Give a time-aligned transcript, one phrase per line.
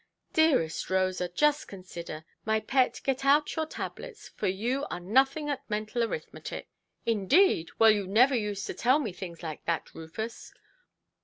[0.33, 5.69] "Dearest Rosa, just consider: my pet, get out your tablets, for you are nothing at
[5.69, 6.69] mental arithmetic".
[7.05, 7.69] "Indeed!
[7.77, 10.55] Well, you never used to tell me things like that, Rufus"!